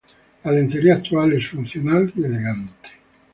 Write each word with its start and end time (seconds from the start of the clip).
La 0.43 0.51
lencería 0.51 0.95
actual 0.95 1.33
es 1.33 1.47
funcional 1.47 2.11
y 2.15 2.23
elegante. 2.23 2.89